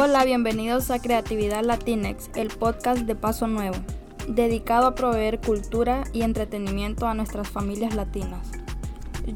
Hola, 0.00 0.24
bienvenidos 0.24 0.92
a 0.92 1.00
Creatividad 1.00 1.64
Latinex, 1.64 2.30
el 2.36 2.50
podcast 2.50 3.00
de 3.00 3.16
Paso 3.16 3.48
Nuevo, 3.48 3.74
dedicado 4.28 4.86
a 4.86 4.94
proveer 4.94 5.40
cultura 5.40 6.04
y 6.12 6.22
entretenimiento 6.22 7.08
a 7.08 7.14
nuestras 7.14 7.48
familias 7.48 7.96
latinas. 7.96 8.48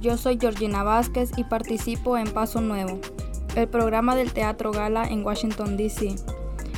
Yo 0.01 0.17
soy 0.17 0.39
Georgina 0.41 0.85
Vázquez 0.85 1.33
y 1.37 1.43
participo 1.43 2.17
en 2.17 2.31
Paso 2.31 2.61
Nuevo, 2.61 3.01
el 3.57 3.67
programa 3.67 4.15
del 4.15 4.33
Teatro 4.33 4.71
Gala 4.71 5.09
en 5.09 5.27
Washington, 5.27 5.77
D.C., 5.77 6.15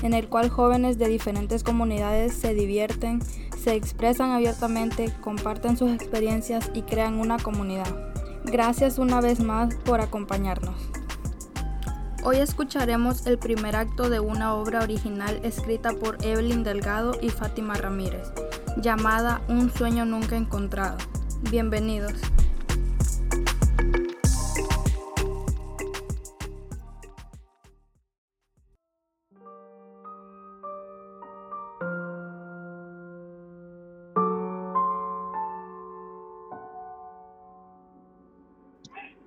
en 0.02 0.14
el 0.14 0.30
cual 0.30 0.48
jóvenes 0.48 0.96
de 0.96 1.08
diferentes 1.08 1.62
comunidades 1.62 2.32
se 2.32 2.54
divierten, 2.54 3.20
se 3.54 3.74
expresan 3.74 4.30
abiertamente, 4.30 5.12
comparten 5.20 5.76
sus 5.76 5.92
experiencias 5.92 6.70
y 6.72 6.84
crean 6.84 7.20
una 7.20 7.36
comunidad. 7.36 8.14
Gracias 8.46 8.98
una 8.98 9.20
vez 9.20 9.40
más 9.40 9.74
por 9.84 10.00
acompañarnos. 10.00 11.03
Hoy 12.26 12.38
escucharemos 12.38 13.26
el 13.26 13.36
primer 13.36 13.76
acto 13.76 14.08
de 14.08 14.18
una 14.18 14.54
obra 14.54 14.80
original 14.82 15.40
escrita 15.42 15.92
por 15.92 16.24
Evelyn 16.24 16.64
Delgado 16.64 17.18
y 17.20 17.28
Fátima 17.28 17.74
Ramírez, 17.74 18.32
llamada 18.78 19.42
Un 19.48 19.70
sueño 19.70 20.06
nunca 20.06 20.34
encontrado. 20.34 20.96
Bienvenidos. 21.50 22.14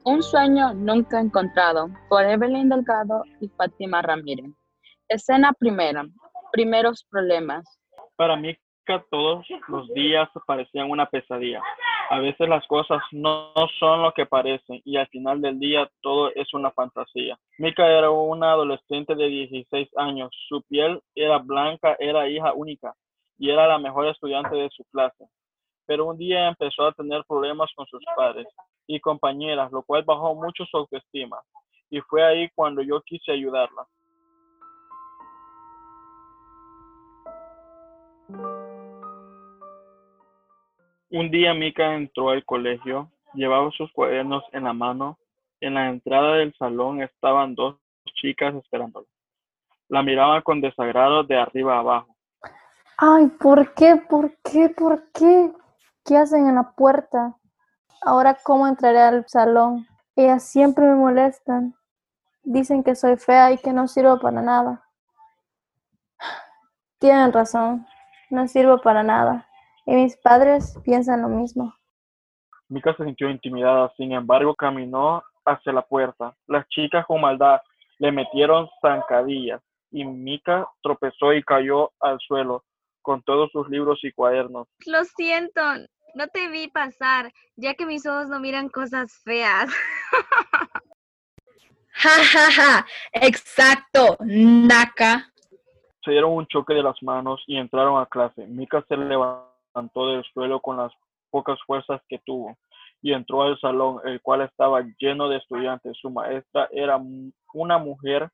Un 0.09 0.23
sueño 0.23 0.73
nunca 0.73 1.19
encontrado 1.19 1.89
por 2.07 2.23
Evelyn 2.23 2.69
Delgado 2.69 3.23
y 3.41 3.49
Fátima 3.49 4.01
Ramírez. 4.01 4.53
Escena 5.09 5.51
primera. 5.51 6.05
Primeros 6.53 7.05
problemas. 7.11 7.65
Para 8.15 8.37
mí 8.37 8.55
todos 9.11 9.45
los 9.67 9.93
días 9.93 10.29
parecían 10.45 10.89
una 10.89 11.07
pesadilla. 11.07 11.61
A 12.09 12.19
veces 12.19 12.47
las 12.47 12.65
cosas 12.67 13.01
no, 13.11 13.51
son 13.81 14.01
lo 14.01 14.13
que 14.13 14.25
parecen 14.25 14.81
y 14.85 14.95
al 14.95 15.07
final 15.07 15.41
del 15.41 15.59
día 15.59 15.91
todo 16.01 16.31
es 16.35 16.53
una 16.53 16.71
fantasía. 16.71 17.37
Mika 17.57 17.85
era 17.85 18.09
una 18.09 18.53
adolescente 18.53 19.13
de 19.13 19.27
16 19.27 19.89
años. 19.97 20.29
Su 20.47 20.61
piel 20.69 21.01
era 21.15 21.39
blanca, 21.39 21.97
era 21.99 22.29
hija 22.29 22.53
única 22.53 22.93
y 23.37 23.49
era 23.49 23.67
la 23.67 23.77
mejor 23.77 24.07
estudiante 24.07 24.55
de 24.55 24.69
su 24.69 24.85
clase. 24.85 25.25
Pero 25.87 26.05
un 26.05 26.17
día 26.17 26.49
empezó 26.49 26.85
a 26.85 26.91
tener 26.91 27.23
problemas 27.27 27.71
con 27.75 27.87
sus 27.87 28.03
padres 28.15 28.45
y 28.85 28.99
compañeras, 28.99 29.71
lo 29.71 29.81
cual 29.81 30.03
bajó 30.03 30.35
mucho 30.35 30.65
su 30.65 30.77
autoestima. 30.77 31.39
Y 31.89 32.01
fue 32.01 32.23
ahí 32.23 32.49
cuando 32.53 32.81
yo 32.81 33.01
quise 33.01 33.31
ayudarla. 33.31 33.87
Un 41.09 41.31
día 41.31 41.53
Mika 41.53 41.95
entró 41.95 42.29
al 42.29 42.43
colegio, 42.43 43.09
llevaba 43.33 43.71
sus 43.71 43.89
cuadernos 43.93 44.43
en 44.51 44.65
la 44.65 44.73
mano. 44.73 45.17
En 45.61 45.75
la 45.75 45.89
entrada 45.89 46.35
del 46.35 46.53
salón 46.55 47.01
estaban 47.01 47.55
dos 47.55 47.77
chicas 48.15 48.53
esperándola. 48.55 49.07
La 49.87 50.03
miraban 50.03 50.41
con 50.41 50.59
desagrado 50.59 51.23
de 51.23 51.37
arriba 51.37 51.77
a 51.77 51.79
abajo. 51.79 52.15
Ay, 52.97 53.27
¿por 53.39 53.73
qué? 53.73 53.95
¿Por 54.09 54.31
qué? 54.43 54.69
¿Por 54.69 55.01
qué? 55.13 55.51
¿Qué 56.07 56.15
hacen 56.15 56.47
en 56.47 56.55
la 56.55 56.71
puerta? 56.71 57.35
Ahora, 58.01 58.37
¿cómo 58.41 58.65
entraré 58.65 59.01
al 59.01 59.27
salón? 59.27 59.85
Ellas 60.15 60.41
siempre 60.41 60.85
me 60.85 60.95
molestan. 60.95 61.75
Dicen 62.43 62.81
que 62.81 62.95
soy 62.95 63.17
fea 63.17 63.51
y 63.51 63.57
que 63.57 63.73
no 63.73 63.89
sirvo 63.89 64.17
para 64.17 64.41
nada. 64.41 64.87
Tienen 66.99 67.33
razón, 67.33 67.85
no 68.29 68.47
sirvo 68.47 68.79
para 68.79 69.03
nada. 69.03 69.49
Y 69.85 69.95
mis 69.95 70.15
padres 70.15 70.79
piensan 70.85 71.23
lo 71.23 71.27
mismo. 71.27 71.73
Mika 72.69 72.95
se 72.95 73.03
sintió 73.03 73.29
intimidada, 73.29 73.91
sin 73.97 74.13
embargo, 74.13 74.55
caminó 74.55 75.21
hacia 75.43 75.73
la 75.73 75.81
puerta. 75.81 76.33
Las 76.47 76.65
chicas 76.69 77.05
con 77.05 77.19
maldad 77.19 77.59
le 77.99 78.13
metieron 78.13 78.69
zancadillas 78.81 79.61
y 79.91 80.05
Mika 80.05 80.69
tropezó 80.81 81.33
y 81.33 81.43
cayó 81.43 81.91
al 81.99 82.17
suelo 82.21 82.63
con 83.07 83.23
todos 83.23 83.49
sus 83.53 83.69
libros 83.69 84.03
y 84.03 84.11
cuadernos. 84.11 84.67
Lo 84.85 85.01
siento, 85.05 85.61
no 86.13 86.27
te 86.27 86.49
vi 86.49 86.67
pasar, 86.67 87.31
ya 87.55 87.73
que 87.73 87.85
mis 87.85 88.05
ojos 88.05 88.27
no 88.27 88.41
miran 88.41 88.67
cosas 88.67 89.21
feas. 89.23 89.69
Ja, 91.99 92.11
ja, 92.11 92.51
ja, 92.51 92.85
exacto, 93.11 94.17
Naka. 94.19 95.33
Se 96.03 96.11
dieron 96.11 96.33
un 96.33 96.45
choque 96.45 96.75
de 96.75 96.83
las 96.83 97.01
manos 97.01 97.43
y 97.47 97.57
entraron 97.57 97.99
a 97.99 98.05
clase. 98.05 98.45
Mika 98.45 98.85
se 98.87 98.95
levantó 98.95 100.11
del 100.11 100.23
suelo 100.25 100.59
con 100.59 100.77
las 100.77 100.93
pocas 101.31 101.57
fuerzas 101.65 101.99
que 102.07 102.19
tuvo 102.19 102.55
y 103.01 103.13
entró 103.13 103.41
al 103.41 103.59
salón, 103.59 103.99
el 104.05 104.21
cual 104.21 104.41
estaba 104.41 104.83
lleno 104.99 105.27
de 105.27 105.37
estudiantes. 105.37 105.97
Su 105.99 106.11
maestra 106.11 106.69
era 106.71 107.01
una 107.55 107.79
mujer 107.79 108.29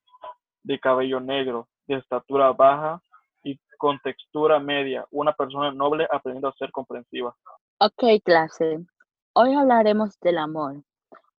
de 0.63 0.77
cabello 0.77 1.21
negro, 1.21 1.69
de 1.87 1.95
estatura 1.95 2.51
baja 2.51 3.01
y 3.43 3.59
con 3.77 3.99
textura 3.99 4.59
media, 4.59 5.05
una 5.11 5.33
persona 5.33 5.71
noble 5.71 6.07
aprendiendo 6.11 6.47
a 6.47 6.53
ser 6.53 6.71
comprensiva. 6.71 7.35
Ok, 7.79 8.03
clase. 8.23 8.85
Hoy 9.33 9.53
hablaremos 9.53 10.19
del 10.21 10.37
amor. 10.37 10.83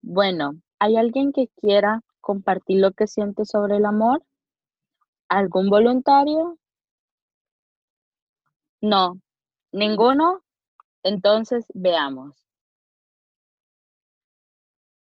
Bueno, 0.03 0.53
¿hay 0.79 0.97
alguien 0.97 1.33
que 1.33 1.49
quiera 1.61 2.03
compartir 2.21 2.81
lo 2.81 2.93
que 2.93 3.07
siente 3.07 3.45
sobre 3.45 3.77
el 3.77 3.87
amor? 3.87 4.23
¿Algún 5.29 5.71
voluntario? 5.71 6.59
No, 8.81 9.19
ninguno. 9.73 10.43
Entonces 11.03 11.67
veamos. 11.75 12.35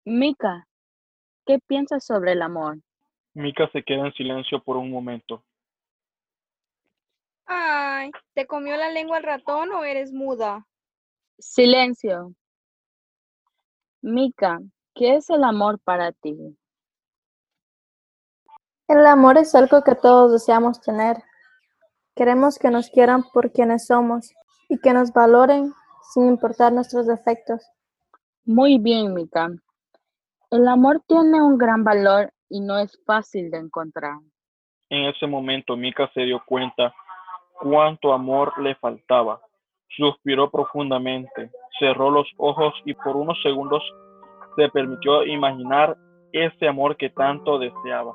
Mika, 0.05 0.67
¿qué 1.47 1.59
piensas 1.59 2.05
sobre 2.05 2.33
el 2.33 2.43
amor? 2.43 2.79
Mika 3.35 3.71
se 3.73 3.83
queda 3.83 4.07
en 4.07 4.13
silencio 4.15 4.63
por 4.63 4.77
un 4.77 4.91
momento. 4.91 5.45
Ay, 7.47 8.11
¿te 8.35 8.47
comió 8.47 8.77
la 8.77 8.91
lengua 8.91 9.19
el 9.19 9.25
ratón 9.25 9.73
o 9.73 9.85
eres 9.85 10.13
muda? 10.13 10.67
Silencio. 11.39 12.35
Mika, 14.01 14.61
¿qué 14.95 15.17
es 15.17 15.31
el 15.31 15.45
amor 15.45 15.79
para 15.81 16.13
ti? 16.13 16.37
El 18.89 19.07
amor 19.07 19.39
es 19.39 19.55
algo 19.55 19.83
que 19.83 19.95
todos 19.95 20.33
deseamos 20.33 20.81
tener. 20.81 21.17
Queremos 22.15 22.59
que 22.59 22.71
nos 22.71 22.91
quieran 22.91 23.23
por 23.33 23.53
quienes 23.53 23.87
somos 23.87 24.31
y 24.69 24.79
que 24.79 24.93
nos 24.93 25.13
valoren 25.13 25.73
sin 26.13 26.29
importar 26.29 26.73
nuestros 26.73 27.07
defectos. 27.07 27.63
Muy 28.45 28.79
bien, 28.79 29.15
Mika. 29.15 29.49
El 30.51 30.69
amor 30.69 31.01
tiene 31.07 31.41
un 31.41 31.57
gran 31.57 31.85
valor 31.85 32.33
y 32.49 32.61
no 32.61 32.79
es 32.79 32.93
fácil 33.07 33.51
de 33.51 33.59
encontrar. 33.59 34.19
En 34.91 35.07
ese 35.07 35.27
momento, 35.27 35.75
Mika 35.75 36.11
se 36.13 36.23
dio 36.23 36.43
cuenta 36.45 36.95
cuánto 37.63 38.13
amor 38.13 38.53
le 38.61 38.75
faltaba. 38.75 39.41
Suspiró 39.97 40.51
profundamente, 40.51 41.51
cerró 41.79 42.11
los 42.11 42.27
ojos 42.39 42.75
y 42.85 42.95
por 42.95 43.17
unos 43.17 43.41
segundos 43.43 43.83
se 44.57 44.69
permitió 44.71 45.25
imaginar 45.25 45.97
ese 46.33 46.67
amor 46.67 46.97
que 46.97 47.11
tanto 47.11 47.59
deseaba. 47.59 48.13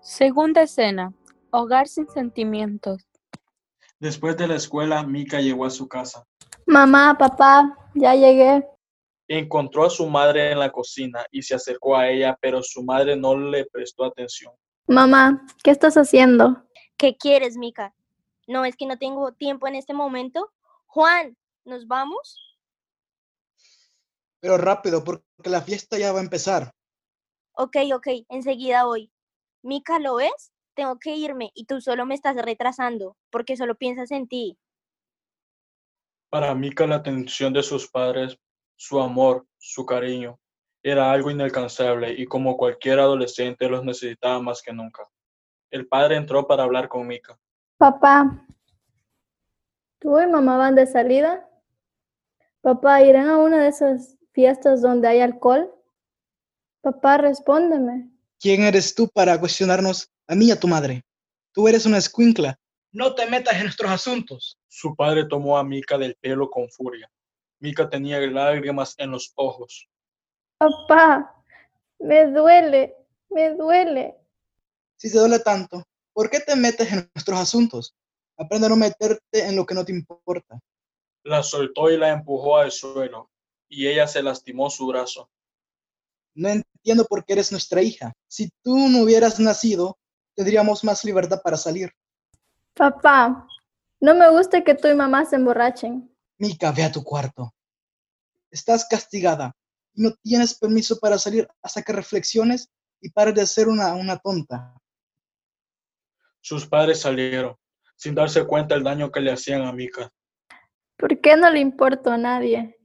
Segunda 0.00 0.62
escena. 0.62 1.12
Hogar 1.50 1.86
sin 1.86 2.08
sentimientos. 2.08 3.06
Después 4.00 4.36
de 4.36 4.48
la 4.48 4.56
escuela, 4.56 5.02
Mika 5.04 5.40
llegó 5.40 5.64
a 5.64 5.70
su 5.70 5.88
casa. 5.88 6.24
Mamá, 6.66 7.16
papá, 7.16 7.76
ya 7.94 8.14
llegué. 8.14 8.66
Encontró 9.28 9.84
a 9.84 9.90
su 9.90 10.06
madre 10.08 10.50
en 10.50 10.58
la 10.58 10.70
cocina 10.70 11.24
y 11.30 11.42
se 11.42 11.54
acercó 11.54 11.96
a 11.96 12.08
ella, 12.08 12.36
pero 12.40 12.62
su 12.62 12.82
madre 12.82 13.16
no 13.16 13.38
le 13.38 13.64
prestó 13.66 14.04
atención. 14.04 14.52
Mamá, 14.86 15.46
¿qué 15.62 15.70
estás 15.70 15.96
haciendo? 15.96 16.64
¿Qué 16.96 17.16
quieres, 17.16 17.56
Mika? 17.56 17.94
No, 18.46 18.64
es 18.64 18.76
que 18.76 18.86
no 18.86 18.98
tengo 18.98 19.32
tiempo 19.32 19.66
en 19.66 19.74
este 19.74 19.94
momento. 19.94 20.52
Juan, 20.86 21.36
¿nos 21.64 21.86
vamos? 21.86 22.40
Pero 24.40 24.58
rápido, 24.58 25.02
porque 25.02 25.24
la 25.44 25.62
fiesta 25.62 25.98
ya 25.98 26.12
va 26.12 26.20
a 26.20 26.22
empezar. 26.22 26.72
Ok, 27.54 27.76
ok, 27.94 28.08
enseguida 28.28 28.84
voy. 28.84 29.10
Mika, 29.62 29.98
¿lo 29.98 30.16
ves? 30.16 30.52
Tengo 30.74 30.98
que 30.98 31.16
irme 31.16 31.50
y 31.54 31.66
tú 31.66 31.80
solo 31.80 32.04
me 32.04 32.14
estás 32.14 32.36
retrasando 32.36 33.16
porque 33.30 33.56
solo 33.56 33.76
piensas 33.76 34.10
en 34.10 34.28
ti. 34.28 34.58
Para 36.28 36.54
Mika 36.54 36.86
la 36.86 36.96
atención 36.96 37.52
de 37.52 37.62
sus 37.62 37.88
padres, 37.88 38.38
su 38.76 39.00
amor, 39.00 39.46
su 39.56 39.86
cariño, 39.86 40.38
era 40.82 41.10
algo 41.10 41.30
inalcanzable 41.30 42.12
y 42.12 42.26
como 42.26 42.56
cualquier 42.56 42.98
adolescente 42.98 43.68
los 43.68 43.84
necesitaba 43.84 44.40
más 44.42 44.60
que 44.60 44.72
nunca. 44.72 45.08
El 45.74 45.88
padre 45.88 46.14
entró 46.14 46.46
para 46.46 46.62
hablar 46.62 46.88
con 46.88 47.04
Mika. 47.04 47.36
Papá, 47.78 48.46
¿tú 49.98 50.20
y 50.20 50.26
mamá 50.28 50.56
van 50.56 50.76
de 50.76 50.86
salida? 50.86 51.50
Papá, 52.60 53.02
¿irán 53.02 53.28
a 53.28 53.38
una 53.38 53.60
de 53.60 53.70
esas 53.70 54.16
fiestas 54.30 54.82
donde 54.82 55.08
hay 55.08 55.20
alcohol? 55.20 55.74
Papá, 56.80 57.16
respóndeme. 57.16 58.08
¿Quién 58.38 58.62
eres 58.62 58.94
tú 58.94 59.08
para 59.08 59.36
cuestionarnos 59.40 60.12
a 60.28 60.36
mí 60.36 60.44
y 60.44 60.50
a 60.52 60.60
tu 60.60 60.68
madre? 60.68 61.02
Tú 61.52 61.66
eres 61.66 61.86
una 61.86 61.98
escuincla. 61.98 62.56
No 62.92 63.16
te 63.16 63.26
metas 63.26 63.56
en 63.56 63.62
nuestros 63.64 63.90
asuntos. 63.90 64.56
Su 64.68 64.94
padre 64.94 65.26
tomó 65.26 65.58
a 65.58 65.64
Mica 65.64 65.98
del 65.98 66.14
pelo 66.20 66.50
con 66.50 66.70
furia. 66.70 67.10
Mica 67.58 67.90
tenía 67.90 68.20
lágrimas 68.20 68.94
en 68.98 69.10
los 69.10 69.32
ojos. 69.34 69.88
Papá, 70.56 71.34
me 71.98 72.26
duele, 72.26 72.94
me 73.28 73.50
duele. 73.56 74.23
Si 74.96 75.10
te 75.10 75.18
duele 75.18 75.38
tanto, 75.40 75.84
¿por 76.12 76.30
qué 76.30 76.40
te 76.40 76.56
metes 76.56 76.92
en 76.92 77.10
nuestros 77.14 77.38
asuntos? 77.38 77.94
Aprende 78.36 78.66
a 78.66 78.70
no 78.70 78.76
meterte 78.76 79.46
en 79.46 79.56
lo 79.56 79.66
que 79.66 79.74
no 79.74 79.84
te 79.84 79.92
importa. 79.92 80.58
La 81.24 81.42
soltó 81.42 81.90
y 81.90 81.96
la 81.96 82.10
empujó 82.10 82.56
al 82.56 82.70
suelo, 82.70 83.30
y 83.68 83.86
ella 83.86 84.06
se 84.06 84.22
lastimó 84.22 84.70
su 84.70 84.86
brazo. 84.86 85.30
No 86.34 86.48
entiendo 86.48 87.04
por 87.06 87.24
qué 87.24 87.34
eres 87.34 87.52
nuestra 87.52 87.80
hija. 87.80 88.12
Si 88.28 88.50
tú 88.62 88.88
no 88.88 89.02
hubieras 89.02 89.38
nacido, 89.38 89.96
tendríamos 90.34 90.84
más 90.84 91.04
libertad 91.04 91.40
para 91.42 91.56
salir. 91.56 91.92
Papá, 92.74 93.46
no 94.00 94.14
me 94.14 94.28
gusta 94.30 94.64
que 94.64 94.74
tú 94.74 94.88
y 94.88 94.94
mamá 94.94 95.24
se 95.24 95.36
emborrachen. 95.36 96.14
Mica, 96.38 96.72
ve 96.72 96.84
a 96.84 96.92
tu 96.92 97.02
cuarto. 97.02 97.54
Estás 98.50 98.86
castigada 98.86 99.54
y 99.94 100.02
no 100.02 100.12
tienes 100.22 100.54
permiso 100.54 100.98
para 100.98 101.18
salir 101.18 101.48
hasta 101.62 101.82
que 101.82 101.92
reflexiones 101.92 102.68
y 103.00 103.10
pares 103.10 103.34
de 103.34 103.46
ser 103.46 103.68
una, 103.68 103.94
una 103.94 104.18
tonta. 104.18 104.74
Sus 106.44 106.66
padres 106.66 107.00
salieron, 107.00 107.56
sin 107.96 108.14
darse 108.14 108.44
cuenta 108.44 108.74
del 108.74 108.84
daño 108.84 109.10
que 109.10 109.22
le 109.22 109.32
hacían 109.32 109.62
a 109.62 109.72
Mica. 109.72 110.12
¿Por 110.98 111.18
qué 111.18 111.38
no 111.38 111.48
le 111.48 111.58
importo 111.58 112.10
a 112.10 112.18
nadie? 112.18 112.76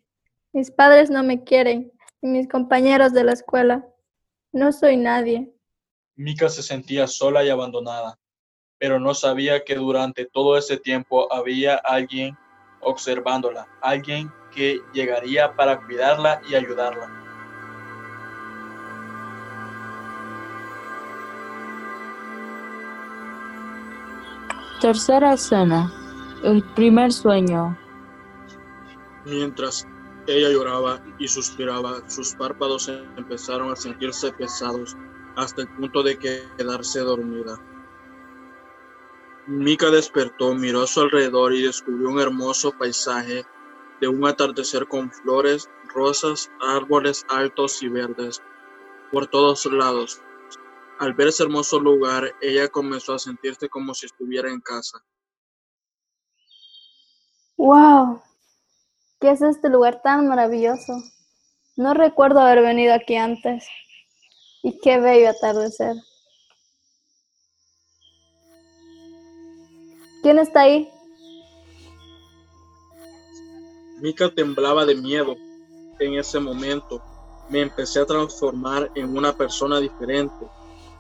Mis 0.54 0.72
padres 0.72 1.10
no 1.10 1.24
me 1.24 1.44
quieren, 1.44 1.92
y 2.22 2.28
mis 2.28 2.48
compañeros 2.48 3.12
de 3.12 3.26
la 3.26 3.34
escuela. 3.34 3.86
No 4.54 4.72
soy 4.72 4.96
nadie. 4.96 5.54
Mica 6.16 6.48
se 6.48 6.64
sentía 6.64 7.06
sola 7.06 7.44
y 7.44 7.50
abandonada, 7.50 8.18
pero 8.78 8.98
no 8.98 9.14
sabía 9.14 9.66
que 9.66 9.76
durante 9.76 10.26
todo 10.26 10.58
ese 10.58 10.78
tiempo 10.78 11.28
había 11.30 11.76
alguien 11.76 12.38
observándola, 12.80 13.68
alguien 13.82 14.32
que 14.56 14.80
llegaría 14.94 15.54
para 15.58 15.86
cuidarla 15.86 16.42
y 16.50 16.56
ayudarla. 16.56 17.19
Tercera 24.82 25.34
escena. 25.34 25.92
El 26.42 26.64
primer 26.74 27.12
sueño. 27.12 27.78
Mientras 29.26 29.86
ella 30.26 30.50
lloraba 30.52 31.04
y 31.18 31.28
suspiraba, 31.28 32.10
sus 32.10 32.34
párpados 32.36 32.88
empezaron 33.18 33.72
a 33.74 33.76
sentirse 33.76 34.32
pesados 34.32 34.96
hasta 35.36 35.64
el 35.64 35.68
punto 35.68 36.02
de 36.02 36.18
quedarse 36.18 37.02
dormida. 37.02 37.60
Mika 39.48 39.90
despertó, 39.90 40.54
miró 40.56 40.84
a 40.84 40.88
su 40.88 41.02
alrededor 41.02 41.54
y 41.54 41.64
descubrió 41.64 42.10
un 42.10 42.22
hermoso 42.22 42.72
paisaje 42.72 43.46
de 44.00 44.08
un 44.08 44.26
atardecer 44.26 44.88
con 44.88 45.12
flores, 45.12 45.70
rosas, 45.94 46.50
árboles 46.62 47.26
altos 47.28 47.84
y 47.84 47.90
verdes 47.90 48.42
por 49.12 49.28
todos 49.28 49.66
lados. 49.66 50.22
Al 51.00 51.14
ver 51.14 51.30
ese 51.30 51.44
hermoso 51.44 51.80
lugar, 51.80 52.36
ella 52.42 52.68
comenzó 52.68 53.14
a 53.14 53.20
sentirse 53.20 53.70
como 53.70 53.94
si 53.94 54.06
estuviera 54.06 54.50
en 54.50 54.60
casa. 54.60 55.02
¡Wow! 57.56 58.22
¿Qué 59.22 59.32
es 59.32 59.42
este 59.42 59.70
lugar 59.70 60.02
tan 60.02 60.28
maravilloso? 60.28 60.94
No 61.78 61.94
recuerdo 61.94 62.42
haber 62.42 62.62
venido 62.62 62.94
aquí 62.94 63.16
antes. 63.16 63.66
Y 64.62 64.78
qué 64.80 65.00
bello 65.00 65.30
atardecer. 65.30 65.96
¿Quién 70.22 70.38
está 70.38 70.64
ahí? 70.64 70.90
Mika 74.02 74.30
temblaba 74.36 74.86
de 74.86 74.96
miedo 74.96 75.38
en 76.00 76.16
ese 76.16 76.42
momento. 76.42 77.02
Me 77.50 77.62
empecé 77.62 78.02
a 78.02 78.06
transformar 78.06 78.92
en 78.96 79.16
una 79.18 79.32
persona 79.32 79.80
diferente, 79.80 80.46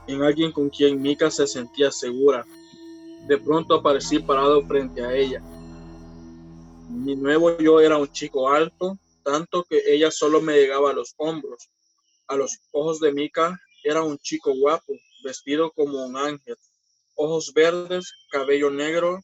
en 0.08 0.24
alguien 0.24 0.52
con 0.52 0.70
quien 0.70 1.02
Mika 1.02 1.30
se 1.30 1.48
sentía 1.48 1.92
segura. 1.92 2.46
De 3.28 3.38
pronto 3.38 3.76
aparecí 3.76 4.20
parado 4.20 4.66
frente 4.66 5.04
a 5.04 5.14
ella. 5.14 5.42
Mi 6.90 7.16
nuevo 7.16 7.58
yo 7.60 7.80
era 7.80 7.98
un 7.98 8.12
chico 8.12 8.50
alto, 8.50 8.98
tanto 9.24 9.64
que 9.64 9.82
ella 9.86 10.10
solo 10.10 10.42
me 10.42 10.54
llegaba 10.54 10.90
a 10.92 10.94
los 10.94 11.14
hombros. 11.18 11.70
A 12.28 12.36
los 12.36 12.60
ojos 12.72 13.00
de 13.00 13.12
Mika 13.12 13.60
era 13.84 14.04
un 14.04 14.18
chico 14.18 14.54
guapo, 14.56 14.94
vestido 15.24 15.72
como 15.72 16.04
un 16.06 16.18
ángel, 16.18 16.58
ojos 17.16 17.54
verdes, 17.54 18.12
cabello 18.32 18.70
negro 18.70 19.20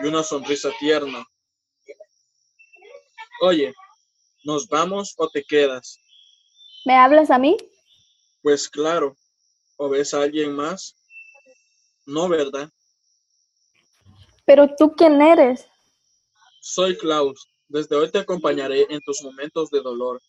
y 0.00 0.06
una 0.06 0.22
sonrisa 0.22 0.70
tierna. 0.78 1.24
Oye, 3.40 3.74
¿nos 4.44 4.68
vamos 4.68 5.14
o 5.16 5.28
te 5.28 5.42
quedas? 5.42 5.98
¿Me 6.84 6.94
hablas 6.94 7.30
a 7.30 7.38
mí? 7.38 7.56
Pues 8.42 8.68
claro. 8.68 9.16
¿O 9.76 9.88
ves 9.88 10.14
a 10.14 10.22
alguien 10.22 10.52
más? 10.54 10.94
No, 12.06 12.28
¿verdad? 12.28 12.70
Pero 14.44 14.74
tú 14.76 14.94
quién 14.96 15.20
eres? 15.20 15.68
Soy 16.60 16.96
Klaus. 16.96 17.48
Desde 17.68 17.96
hoy 17.96 18.10
te 18.10 18.18
acompañaré 18.18 18.86
en 18.90 19.00
tus 19.00 19.22
momentos 19.22 19.70
de 19.70 19.80
dolor 19.80 20.20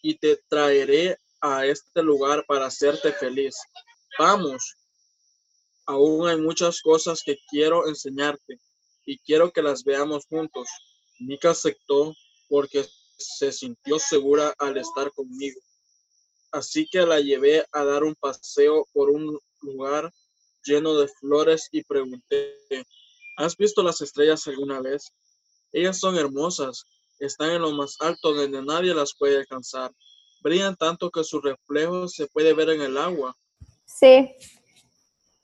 y 0.00 0.16
te 0.16 0.40
traeré 0.48 1.18
a 1.40 1.66
este 1.66 2.02
lugar 2.02 2.44
para 2.46 2.66
hacerte 2.66 3.12
feliz. 3.12 3.56
Vamos. 4.18 4.76
Aún 5.86 6.28
hay 6.28 6.36
muchas 6.36 6.80
cosas 6.80 7.22
que 7.24 7.38
quiero 7.48 7.88
enseñarte 7.88 8.58
y 9.04 9.18
quiero 9.18 9.50
que 9.52 9.62
las 9.62 9.84
veamos 9.84 10.26
juntos. 10.26 10.68
Mika 11.18 11.50
aceptó 11.50 12.14
porque 12.48 12.86
se 13.16 13.52
sintió 13.52 13.98
segura 13.98 14.54
al 14.58 14.76
estar 14.76 15.10
conmigo. 15.12 15.60
Así 16.52 16.86
que 16.90 17.00
la 17.04 17.20
llevé 17.20 17.64
a 17.72 17.84
dar 17.84 18.04
un 18.04 18.14
paseo 18.14 18.86
por 18.92 19.10
un 19.10 19.38
lugar 19.60 20.10
lleno 20.64 20.94
de 20.94 21.08
flores 21.08 21.68
y 21.72 21.82
pregunté, 21.84 22.56
¿has 23.36 23.56
visto 23.56 23.82
las 23.82 24.00
estrellas 24.00 24.46
alguna 24.46 24.80
vez? 24.80 25.12
Ellas 25.72 25.98
son 25.98 26.16
hermosas, 26.16 26.84
están 27.18 27.50
en 27.50 27.62
lo 27.62 27.72
más 27.72 27.96
alto 28.00 28.32
donde 28.32 28.62
nadie 28.62 28.94
las 28.94 29.14
puede 29.18 29.38
alcanzar. 29.38 29.92
Brillan 30.40 30.76
tanto 30.76 31.10
que 31.10 31.24
su 31.24 31.40
reflejo 31.40 32.08
se 32.08 32.26
puede 32.28 32.54
ver 32.54 32.70
en 32.70 32.82
el 32.82 32.96
agua. 32.96 33.36
Sí, 33.84 34.30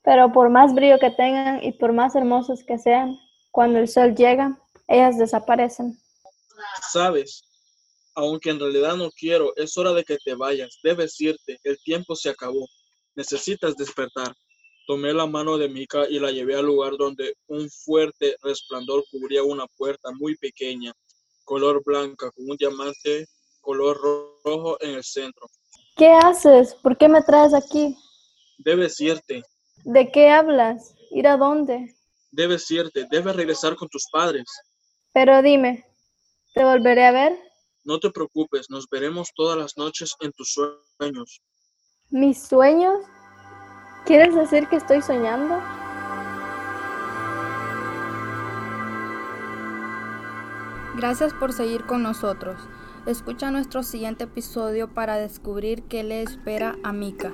pero 0.02 0.32
por 0.32 0.50
más 0.50 0.74
brillo 0.74 0.98
que 0.98 1.10
tengan 1.10 1.62
y 1.62 1.72
por 1.72 1.92
más 1.92 2.14
hermosos 2.14 2.62
que 2.66 2.78
sean, 2.78 3.18
cuando 3.50 3.78
el 3.78 3.88
sol 3.88 4.14
llega, 4.14 4.58
ellas 4.86 5.18
desaparecen. 5.18 5.98
Sabes, 6.92 7.44
aunque 8.14 8.50
en 8.50 8.60
realidad 8.60 8.96
no 8.96 9.10
quiero, 9.10 9.52
es 9.56 9.76
hora 9.76 9.92
de 9.92 10.04
que 10.04 10.18
te 10.18 10.34
vayas. 10.34 10.78
Debes 10.82 11.20
irte, 11.20 11.58
el 11.64 11.78
tiempo 11.82 12.14
se 12.14 12.30
acabó. 12.30 12.68
Necesitas 13.14 13.76
despertar. 13.76 14.34
Tomé 14.86 15.12
la 15.14 15.26
mano 15.26 15.56
de 15.56 15.68
Mika 15.68 16.06
y 16.08 16.18
la 16.18 16.30
llevé 16.30 16.56
al 16.56 16.66
lugar 16.66 16.96
donde 16.98 17.34
un 17.46 17.70
fuerte 17.70 18.36
resplandor 18.42 19.04
cubría 19.10 19.42
una 19.42 19.66
puerta 19.76 20.10
muy 20.12 20.36
pequeña, 20.36 20.92
color 21.44 21.82
blanca, 21.84 22.30
con 22.32 22.50
un 22.50 22.56
diamante 22.56 23.26
color 23.64 23.98
rojo 24.44 24.76
en 24.80 24.94
el 24.96 25.02
centro. 25.02 25.48
¿Qué 25.96 26.10
haces? 26.10 26.74
¿Por 26.74 26.96
qué 26.98 27.08
me 27.08 27.22
traes 27.22 27.54
aquí? 27.54 27.96
Debes 28.58 29.00
irte. 29.00 29.42
¿De 29.84 30.12
qué 30.12 30.28
hablas? 30.28 30.94
¿Ir 31.10 31.26
a 31.26 31.36
dónde? 31.36 31.96
Debes 32.30 32.70
irte. 32.70 33.06
Debes 33.10 33.34
regresar 33.34 33.74
con 33.76 33.88
tus 33.88 34.04
padres. 34.12 34.44
Pero 35.12 35.40
dime, 35.42 35.84
¿te 36.52 36.64
volveré 36.64 37.06
a 37.06 37.12
ver? 37.12 37.43
No 37.84 37.98
te 37.98 38.10
preocupes, 38.10 38.70
nos 38.70 38.88
veremos 38.88 39.30
todas 39.34 39.58
las 39.58 39.76
noches 39.76 40.14
en 40.20 40.32
tus 40.32 40.54
sueños. 40.98 41.42
¿Mis 42.10 42.42
sueños? 42.42 43.04
¿Quieres 44.06 44.34
decir 44.34 44.66
que 44.68 44.76
estoy 44.76 45.02
soñando? 45.02 45.60
Gracias 50.96 51.34
por 51.34 51.52
seguir 51.52 51.84
con 51.84 52.02
nosotros. 52.02 52.56
Escucha 53.06 53.50
nuestro 53.50 53.82
siguiente 53.82 54.24
episodio 54.24 54.88
para 54.88 55.16
descubrir 55.16 55.82
qué 55.82 56.02
le 56.04 56.22
espera 56.22 56.76
a 56.82 56.92
Mika. 56.92 57.32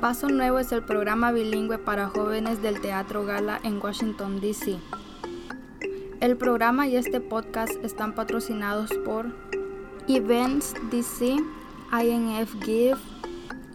Paso 0.00 0.28
Nuevo 0.28 0.58
es 0.58 0.70
el 0.72 0.84
programa 0.84 1.32
bilingüe 1.32 1.78
para 1.78 2.08
jóvenes 2.08 2.60
del 2.60 2.80
Teatro 2.80 3.24
Gala 3.24 3.58
en 3.64 3.82
Washington, 3.82 4.40
D.C. 4.40 4.78
El 6.20 6.36
programa 6.36 6.88
y 6.88 6.96
este 6.96 7.20
podcast 7.20 7.72
están 7.84 8.12
patrocinados 8.12 8.90
por 9.04 9.26
Events 10.08 10.74
DC, 10.90 11.36
INF 11.92 12.54
Give, 12.64 12.96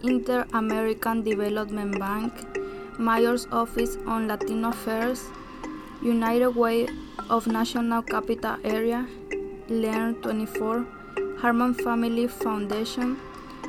Inter-American 0.02 1.24
Development 1.24 1.98
Bank, 1.98 2.34
Mayor's 2.98 3.48
Office 3.50 3.98
on 4.06 4.28
Latino 4.28 4.68
Affairs, 4.68 5.22
United 6.02 6.54
Way 6.54 6.86
of 7.30 7.46
National 7.46 8.04
Capital 8.04 8.58
Area, 8.62 9.08
Learn 9.70 10.14
24, 10.20 10.84
Harman 11.40 11.74
Family 11.74 12.28
Foundation, 12.28 13.16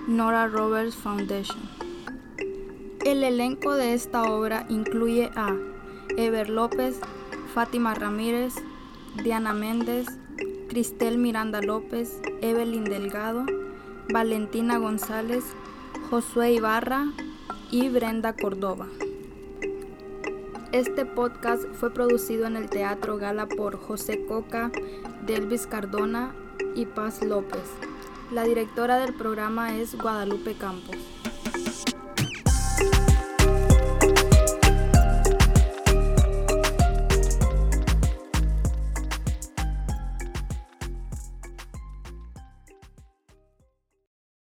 Nora 0.06 0.50
Roberts 0.50 0.96
Foundation. 0.98 1.62
El 3.06 3.24
elenco 3.24 3.74
de 3.76 3.94
esta 3.94 4.24
obra 4.24 4.66
incluye 4.68 5.32
a 5.38 5.56
Ever 6.18 6.50
López, 6.50 7.00
Fátima 7.56 7.94
Ramírez, 7.94 8.56
Diana 9.24 9.54
Méndez, 9.54 10.08
Cristel 10.68 11.18
Miranda 11.18 11.62
López, 11.62 12.20
Evelyn 12.42 12.84
Delgado, 12.84 13.46
Valentina 14.12 14.78
González, 14.78 15.46
Josué 16.10 16.52
Ibarra 16.52 17.06
y 17.72 17.88
Brenda 17.88 18.34
Córdoba. 18.34 18.88
Este 20.74 21.06
podcast 21.06 21.64
fue 21.80 21.94
producido 21.94 22.46
en 22.46 22.58
el 22.58 22.70
Teatro 22.70 23.16
Gala 23.16 23.48
por 23.48 23.80
José 23.80 24.26
Coca, 24.26 24.70
Delvis 25.26 25.66
Cardona 25.66 26.36
y 26.76 26.86
Paz 26.86 27.24
López. 27.24 27.64
La 28.34 28.44
directora 28.44 28.98
del 28.98 29.14
programa 29.14 29.78
es 29.78 29.98
Guadalupe 29.98 30.56
Campos. 30.56 30.98